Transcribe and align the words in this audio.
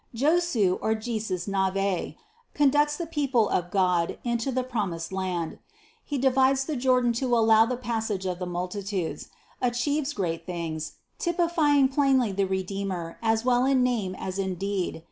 152. 0.13 0.25
Josue 0.25 0.79
or 0.81 0.95
Jesus 0.95 1.47
Nave 1.47 2.15
conducts 2.55 2.97
the 2.97 3.05
people 3.05 3.47
of 3.49 3.69
God 3.69 4.17
into 4.23 4.51
the 4.51 4.63
promised 4.63 5.13
land; 5.13 5.59
he 6.03 6.17
divides 6.17 6.65
the 6.65 6.75
Jordan 6.75 7.13
to 7.13 7.27
allow 7.37 7.67
the 7.67 7.77
passage 7.77 8.25
of 8.25 8.39
the 8.39 8.47
multitudes, 8.47 9.27
achieves 9.61 10.13
great 10.13 10.47
things, 10.47 10.93
typifying 11.19 11.87
plainly 11.87 12.31
the 12.31 12.45
Redeemer 12.47 13.19
as 13.21 13.45
well 13.45 13.63
in 13.63 13.83
name 13.83 14.15
as 14.15 14.39
in 14.39 14.55
deed. 14.55 14.99